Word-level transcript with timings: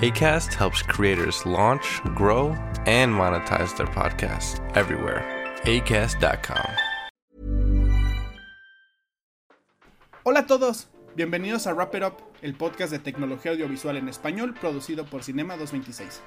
ACAST 0.00 0.54
helps 0.54 0.80
creators 0.82 1.44
launch, 1.44 2.00
grow, 2.14 2.56
and 2.86 3.12
monetize 3.12 3.76
their 3.76 3.86
podcasts 3.86 4.58
everywhere. 4.74 5.22
ACAST.com. 5.64 6.64
Hola 10.22 10.40
a 10.40 10.46
todos, 10.46 10.88
bienvenidos 11.16 11.66
a 11.66 11.74
Wrap 11.74 11.94
It 11.96 12.02
Up, 12.02 12.14
el 12.40 12.54
podcast 12.54 12.92
de 12.92 12.98
tecnología 12.98 13.52
audiovisual 13.52 13.98
en 13.98 14.08
español 14.08 14.54
producido 14.54 15.04
por 15.04 15.22
Cinema 15.22 15.58
226. 15.58 16.22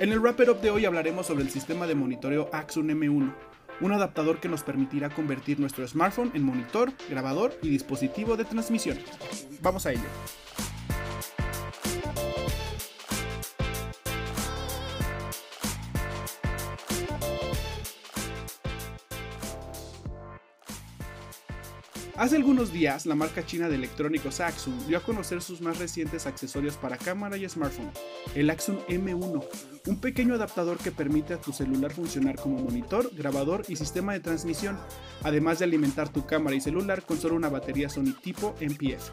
En 0.00 0.10
el 0.10 0.20
Wrap 0.20 0.40
It 0.40 0.48
Up 0.48 0.60
de 0.62 0.70
hoy 0.70 0.86
hablaremos 0.86 1.26
sobre 1.26 1.42
el 1.42 1.50
sistema 1.50 1.86
de 1.86 1.94
monitoreo 1.94 2.48
Axon 2.54 2.88
M1, 2.88 3.34
un 3.82 3.92
adaptador 3.92 4.40
que 4.40 4.48
nos 4.48 4.62
permitirá 4.62 5.10
convertir 5.10 5.60
nuestro 5.60 5.86
smartphone 5.86 6.32
en 6.32 6.42
monitor, 6.42 6.90
grabador 7.10 7.52
y 7.60 7.68
dispositivo 7.68 8.38
de 8.38 8.46
transmisión. 8.46 8.98
Vamos 9.60 9.84
a 9.84 9.92
ello. 9.92 10.08
Hace 22.16 22.36
algunos 22.36 22.72
días, 22.72 23.06
la 23.06 23.16
marca 23.16 23.44
china 23.44 23.68
de 23.68 23.74
electrónicos 23.74 24.38
Axum 24.38 24.78
dio 24.86 24.98
a 24.98 25.02
conocer 25.02 25.42
sus 25.42 25.60
más 25.60 25.80
recientes 25.80 26.26
accesorios 26.26 26.76
para 26.76 26.96
cámara 26.96 27.36
y 27.36 27.48
smartphone, 27.48 27.90
el 28.36 28.50
Axum 28.50 28.76
M1, 28.88 29.44
un 29.88 29.96
pequeño 29.96 30.34
adaptador 30.34 30.78
que 30.78 30.92
permite 30.92 31.34
a 31.34 31.40
tu 31.40 31.52
celular 31.52 31.92
funcionar 31.92 32.36
como 32.36 32.60
monitor, 32.60 33.10
grabador 33.16 33.64
y 33.66 33.74
sistema 33.74 34.12
de 34.12 34.20
transmisión, 34.20 34.78
además 35.24 35.58
de 35.58 35.64
alimentar 35.64 36.08
tu 36.08 36.24
cámara 36.24 36.54
y 36.54 36.60
celular 36.60 37.02
con 37.02 37.18
solo 37.18 37.34
una 37.34 37.48
batería 37.48 37.88
Sony 37.88 38.14
tipo 38.22 38.54
MPF. 38.60 39.10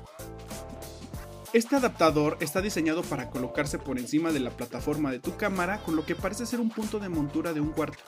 Este 1.54 1.78
adaptador 1.78 2.38
está 2.40 2.62
diseñado 2.62 3.02
para 3.02 3.32
colocarse 3.32 3.80
por 3.80 3.98
encima 3.98 4.32
de 4.32 4.42
la 4.42 4.52
plataforma 4.52 5.12
de 5.12 5.20
tu 5.20 5.36
cámara 5.38 5.82
con 5.84 5.96
lo 5.96 6.06
que 6.06 6.16
parece 6.16 6.46
ser 6.46 6.60
un 6.60 6.70
punto 6.70 7.00
de 7.00 7.10
montura 7.10 7.52
de 7.52 7.62
un 7.62 7.72
cuarto. 7.72 8.04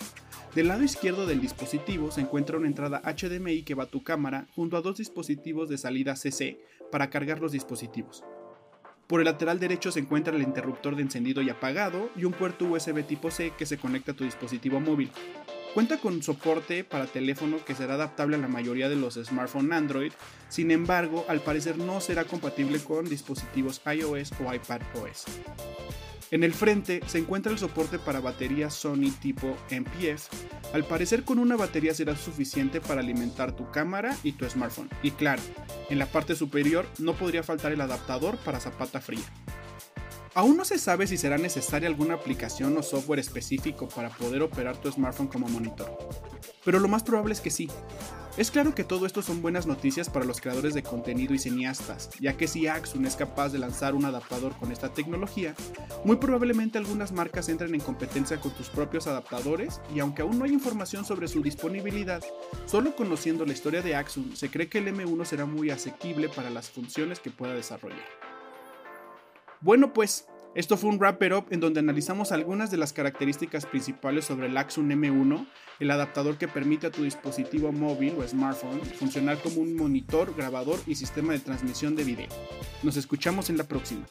Del 0.56 0.68
lado 0.68 0.84
izquierdo 0.84 1.26
del 1.26 1.42
dispositivo 1.42 2.12
se 2.12 2.22
encuentra 2.22 2.58
una 2.58 2.68
entrada 2.68 3.02
HDMI 3.04 3.64
que 3.64 3.74
va 3.74 3.86
a 3.86 3.90
tu 3.90 4.04
cámara 4.04 4.46
junto 4.56 4.78
a 4.78 4.82
dos 4.82 4.98
dispositivos 4.98 5.68
de 5.68 5.80
salida 5.80 6.16
CC 6.16 6.60
para 6.92 7.10
cargar 7.10 7.40
los 7.40 7.54
dispositivos. 7.54 8.24
Por 9.08 9.20
el 9.20 9.26
lateral 9.26 9.60
derecho 9.60 9.92
se 9.92 10.00
encuentra 10.00 10.36
el 10.36 10.44
interruptor 10.44 10.96
de 10.96 11.02
encendido 11.02 11.42
y 11.42 11.50
apagado 11.50 12.12
y 12.16 12.26
un 12.26 12.34
puerto 12.34 12.66
USB 12.66 13.04
tipo 13.04 13.32
C 13.32 13.52
que 13.58 13.66
se 13.66 13.80
conecta 13.80 14.12
a 14.12 14.16
tu 14.16 14.26
dispositivo 14.26 14.80
móvil. 14.80 15.10
Cuenta 15.74 15.98
con 15.98 16.22
soporte 16.22 16.84
para 16.84 17.08
teléfono 17.08 17.58
que 17.66 17.74
será 17.74 17.96
adaptable 17.96 18.36
a 18.36 18.40
la 18.40 18.48
mayoría 18.48 18.90
de 18.90 18.96
los 18.96 19.16
smartphones 19.16 19.72
Android, 19.72 20.12
sin 20.48 20.70
embargo, 20.70 21.26
al 21.28 21.40
parecer 21.40 21.80
no 21.80 22.00
será 22.00 22.26
compatible 22.26 22.78
con 22.80 23.10
dispositivos 23.10 23.82
iOS 23.86 24.34
o 24.40 24.54
iPadOS. 24.54 25.26
En 26.30 26.44
el 26.44 26.54
frente 26.54 27.02
se 27.08 27.18
encuentra 27.18 27.52
el 27.52 27.58
soporte 27.58 27.98
para 27.98 28.20
baterías 28.20 28.76
Sony 28.76 29.12
tipo 29.20 29.58
MPF. 29.72 30.30
Al 30.74 30.84
parecer 30.84 31.24
con 31.24 31.40
una 31.40 31.56
batería 31.56 31.94
será 31.96 32.16
suficiente 32.16 32.80
para 32.80 33.02
alimentar 33.02 33.56
tu 33.56 33.70
cámara 33.72 34.16
y 34.24 34.34
tu 34.34 34.48
smartphone. 34.48 34.90
Y 35.02 35.12
claro, 35.12 35.42
en 35.90 35.98
la 35.98 36.06
parte 36.06 36.36
superior 36.36 36.86
no 37.00 37.14
podría 37.14 37.42
faltar 37.42 37.72
el 37.72 37.82
adaptador 37.82 38.38
para 38.38 38.60
zapata 38.60 39.02
fría. 39.02 39.24
Aún 40.36 40.58
no 40.58 40.66
se 40.66 40.80
sabe 40.80 41.06
si 41.06 41.16
será 41.16 41.38
necesaria 41.38 41.88
alguna 41.88 42.16
aplicación 42.16 42.76
o 42.76 42.82
software 42.82 43.20
específico 43.20 43.88
para 43.88 44.10
poder 44.10 44.42
operar 44.42 44.76
tu 44.78 44.92
smartphone 44.92 45.28
como 45.28 45.48
monitor. 45.48 45.96
Pero 46.66 46.80
lo 46.80 46.88
más 46.88 47.04
probable 47.04 47.34
es 47.34 47.42
que 47.42 47.52
sí. 47.52 47.70
Es 48.36 48.50
claro 48.50 48.74
que 48.74 48.84
todo 48.84 49.06
esto 49.06 49.22
son 49.22 49.44
buenas 49.44 49.68
noticias 49.68 50.10
para 50.10 50.26
los 50.26 50.42
creadores 50.42 50.74
de 50.74 50.82
contenido 50.82 51.36
y 51.36 51.38
cineastas, 51.38 52.10
ya 52.20 52.36
que 52.36 52.48
si 52.48 52.66
Axon 52.66 53.06
es 53.06 53.16
capaz 53.16 53.50
de 53.50 53.60
lanzar 53.60 53.94
un 53.94 54.06
adaptador 54.06 54.58
con 54.58 54.72
esta 54.72 54.90
tecnología, 54.90 55.54
muy 56.04 56.16
probablemente 56.16 56.80
algunas 56.80 57.12
marcas 57.12 57.48
entren 57.50 57.76
en 57.76 57.82
competencia 57.82 58.42
con 58.42 58.52
tus 58.56 58.70
propios 58.70 59.06
adaptadores 59.06 59.82
y 59.94 60.00
aunque 60.00 60.24
aún 60.24 60.40
no 60.40 60.46
hay 60.46 60.52
información 60.52 61.06
sobre 61.06 61.28
su 61.28 61.44
disponibilidad, 61.44 62.24
solo 62.66 62.96
conociendo 62.96 63.46
la 63.46 63.54
historia 63.54 63.84
de 63.84 63.94
Axon 63.94 64.36
se 64.36 64.50
cree 64.50 64.68
que 64.68 64.80
el 64.80 64.88
M1 64.88 65.26
será 65.26 65.46
muy 65.46 65.70
asequible 65.70 66.28
para 66.28 66.50
las 66.50 66.72
funciones 66.72 67.20
que 67.20 67.30
pueda 67.30 67.54
desarrollar. 67.54 68.23
Bueno 69.64 69.94
pues, 69.94 70.28
esto 70.56 70.76
fue 70.76 70.90
un 70.90 71.00
Wrap 71.00 71.24
It 71.24 71.32
Up 71.32 71.46
en 71.50 71.62
donde 71.62 71.80
analizamos 71.80 72.34
algunas 72.34 72.70
de 72.70 72.76
las 72.76 72.92
características 72.92 73.66
principales 73.66 74.26
sobre 74.26 74.48
el 74.48 74.58
Axon 74.58 74.90
M1, 74.90 75.48
el 75.80 75.90
adaptador 75.90 76.38
que 76.38 76.50
permite 76.50 76.88
a 76.88 76.92
tu 76.92 77.04
dispositivo 77.04 77.72
móvil 77.72 78.14
o 78.20 78.28
smartphone 78.28 78.82
funcionar 78.82 79.38
como 79.42 79.62
un 79.62 79.78
monitor, 79.78 80.36
grabador 80.36 80.80
y 80.86 80.96
sistema 80.96 81.32
de 81.32 81.40
transmisión 81.40 81.96
de 81.96 82.04
video. 82.04 82.28
Nos 82.84 82.98
escuchamos 82.98 83.50
en 83.50 83.58
la 83.58 83.64
próxima. 83.64 84.06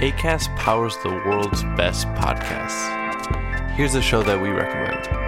ACAST 0.00 0.50
powers 0.56 0.96
the 1.04 1.08
world's 1.08 1.62
best 1.76 2.08
podcasts. 2.16 2.88
Here's 3.76 3.94
a 3.94 4.02
show 4.02 4.24
that 4.24 4.42
we 4.42 4.48
recommend. 4.48 5.27